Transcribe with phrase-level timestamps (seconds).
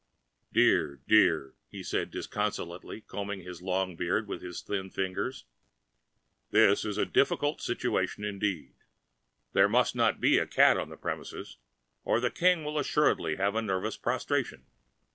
[0.51, 5.45] "Dear, dear," he said disconsolately, combing his long beard with his thin fingers.
[6.49, 8.73] "This is a difficult situation indeed.
[9.53, 11.57] There must not be a cat on the premises,
[12.03, 14.65] or the King will assuredly have nervous prostration.